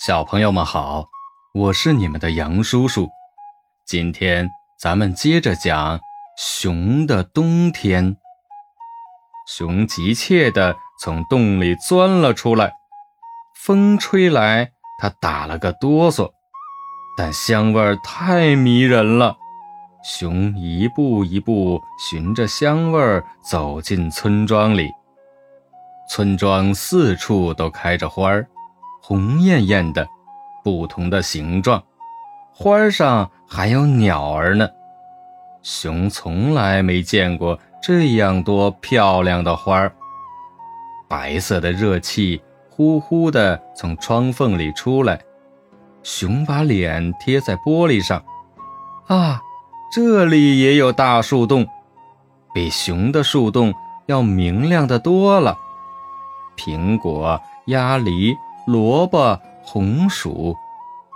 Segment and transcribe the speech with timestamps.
[0.00, 1.04] 小朋友们好，
[1.52, 3.06] 我是你们的杨叔叔。
[3.86, 6.00] 今天咱们接着讲
[6.38, 8.16] 熊的冬天。
[9.46, 12.72] 熊急切地从洞里钻了出来，
[13.54, 16.30] 风吹来，它打了个哆嗦，
[17.14, 19.36] 但香味太迷人了。
[20.02, 21.78] 熊一步一步
[22.08, 24.90] 循着香味走进村庄里。
[26.08, 28.48] 村庄四处都开着花儿。
[29.10, 30.08] 红艳艳的，
[30.62, 31.82] 不同的形状，
[32.54, 34.68] 花上还有鸟儿呢。
[35.64, 39.92] 熊从来没见过这样多漂亮的花儿。
[41.08, 45.20] 白色的热气呼呼地从窗缝里出来。
[46.04, 48.22] 熊把脸贴在玻璃上，
[49.08, 49.40] 啊，
[49.92, 51.66] 这里也有大树洞，
[52.54, 53.74] 比熊的树洞
[54.06, 55.58] 要明亮的多了。
[56.56, 58.36] 苹果、鸭梨。
[58.70, 60.56] 萝卜、红薯，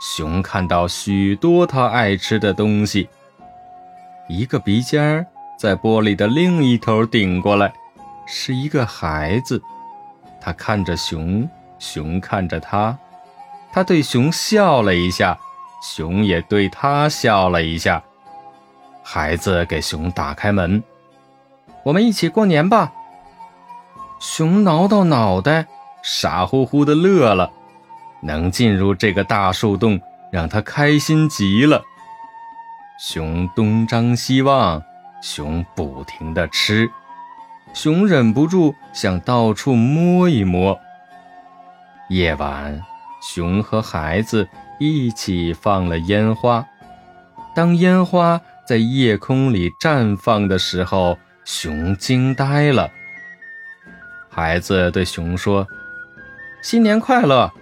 [0.00, 3.10] 熊看到许多它爱吃的东西。
[4.26, 5.26] 一个鼻尖儿
[5.58, 7.70] 在玻璃的另一头顶过来，
[8.24, 9.62] 是一个孩子。
[10.40, 11.46] 他看着熊，
[11.78, 12.96] 熊看着他，
[13.70, 15.38] 他对熊笑了一下，
[15.82, 18.02] 熊也对他笑了一下。
[19.02, 20.82] 孩子给熊打开门
[21.84, 22.94] ：“我们一起过年吧。”
[24.18, 25.66] 熊挠挠脑袋。
[26.02, 27.50] 傻乎乎的乐了，
[28.22, 30.00] 能进入这个大树洞，
[30.32, 31.82] 让他开心极了。
[32.98, 34.82] 熊东张西望，
[35.22, 36.90] 熊不停地吃，
[37.72, 40.78] 熊忍不住想到处摸一摸。
[42.08, 42.80] 夜晚，
[43.22, 46.66] 熊和孩子一起放了烟花。
[47.54, 52.90] 当烟花在夜空里绽放的时候，熊惊呆了。
[54.28, 55.66] 孩子对熊说。
[56.62, 57.52] 新年快乐！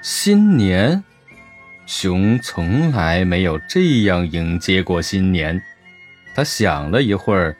[0.00, 1.02] 新年，
[1.84, 5.60] 熊从来没有这样迎接过新年。
[6.32, 7.56] 他想了一会儿，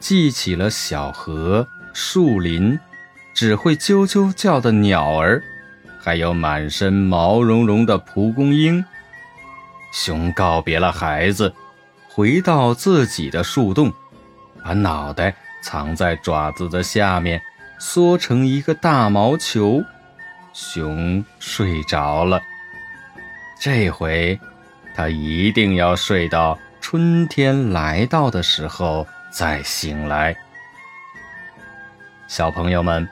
[0.00, 2.80] 记起了小河、树林，
[3.34, 5.42] 只会啾啾叫的鸟儿，
[6.00, 8.82] 还有满身毛茸茸的蒲公英。
[9.92, 11.52] 熊告别了孩子，
[12.08, 13.92] 回到自己的树洞。
[14.68, 17.40] 把脑袋藏在爪子的下面，
[17.78, 19.82] 缩成一个大毛球。
[20.52, 22.38] 熊睡着了。
[23.58, 24.38] 这回，
[24.94, 30.36] 它一定要睡到春天来到的时候再醒来。
[32.26, 33.08] 小朋友们，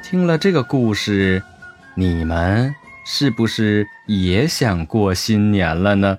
[0.00, 1.42] 听了这个故事，
[1.96, 2.72] 你们
[3.04, 6.18] 是不是也想过新年了呢？